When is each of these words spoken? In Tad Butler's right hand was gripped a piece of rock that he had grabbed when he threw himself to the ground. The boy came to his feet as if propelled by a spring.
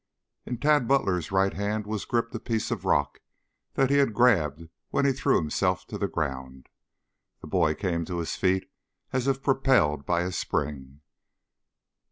In 0.47 0.57
Tad 0.57 0.87
Butler's 0.87 1.31
right 1.31 1.53
hand 1.53 1.85
was 1.85 2.05
gripped 2.05 2.33
a 2.33 2.39
piece 2.39 2.71
of 2.71 2.85
rock 2.85 3.19
that 3.75 3.91
he 3.91 3.97
had 3.97 4.15
grabbed 4.15 4.67
when 4.89 5.05
he 5.05 5.11
threw 5.13 5.35
himself 5.37 5.85
to 5.85 5.97
the 5.99 6.07
ground. 6.07 6.69
The 7.41 7.47
boy 7.47 7.75
came 7.75 8.03
to 8.05 8.17
his 8.17 8.35
feet 8.35 8.67
as 9.13 9.27
if 9.27 9.43
propelled 9.43 10.07
by 10.07 10.21
a 10.21 10.31
spring. 10.31 11.01